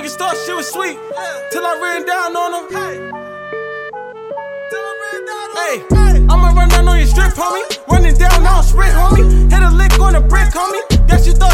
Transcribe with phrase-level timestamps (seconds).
[0.00, 0.96] Niggas thought shit was sweet
[1.52, 2.64] till I ran down on them.
[2.72, 2.96] Hey,
[6.24, 7.60] I'ma run down on your strip, homie.
[7.86, 9.52] Running down, I'm sprint, homie.
[9.52, 10.80] Hit a lick on a brick, homie.
[11.06, 11.49] Guess you thought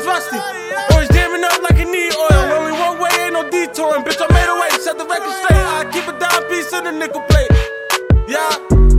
[0.00, 0.38] it's rusty.
[0.96, 2.44] Or jamming up like it need oil.
[2.56, 4.04] Only one way, ain't no detouring.
[4.04, 4.70] Bitch, I made a way.
[4.80, 5.60] Set the record straight.
[5.60, 7.50] I keep a dime piece in the nickel plate.
[8.28, 8.48] Yeah,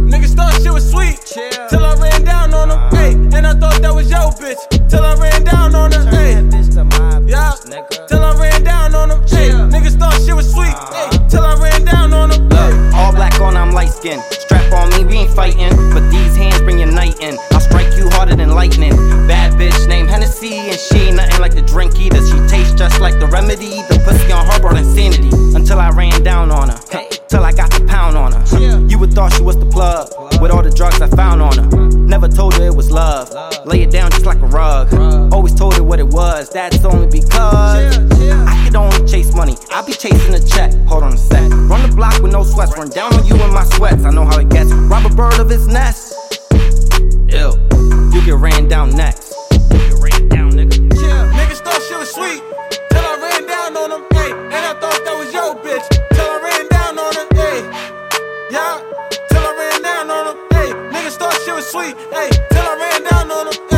[0.05, 1.17] niggas thought shit was sweet.
[1.69, 2.79] Till I ran down on them.
[2.91, 4.61] Hey, and I thought that was your bitch.
[4.89, 6.05] Till I ran down on her.
[6.11, 6.33] Hey,
[7.25, 7.55] yeah,
[8.07, 9.21] till I ran down on them.
[9.27, 10.75] Hey, niggas thought shit was sweet.
[10.75, 11.09] Uh-huh.
[11.09, 12.49] Hey, till I ran down on them.
[12.49, 14.21] Look, all black on, I'm light skinned.
[14.31, 15.73] Strap on me, we ain't fighting.
[15.93, 17.30] But these hands bring your night in.
[23.51, 23.81] Remedy.
[23.89, 25.29] The pussy on her brought insanity.
[25.55, 26.79] Until I ran down on her.
[27.27, 28.87] Till I got the pound on her.
[28.87, 30.09] You would thought she was the plug.
[30.41, 31.87] With all the drugs I found on her.
[31.91, 33.29] Never told her it was love.
[33.65, 34.93] Lay it down just like a rug.
[35.33, 36.49] Always told her what it was.
[36.49, 39.55] That's only because I could only chase money.
[39.71, 40.73] I be chasing a check.
[40.87, 41.49] Hold on a sec.
[41.51, 42.77] Run the block with no sweats.
[42.77, 44.03] Run down on you in my sweats.
[44.03, 44.71] I know how it gets.
[44.71, 46.15] Rob a bird of its nest.
[47.27, 47.55] Ew.
[48.11, 48.80] You get ran down
[61.61, 61.95] was sweet.
[62.11, 63.70] Hey, till I ran down on him.